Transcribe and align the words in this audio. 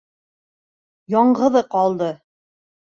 Яңғыҙы 1.17 1.65
ҡалды. 1.77 2.13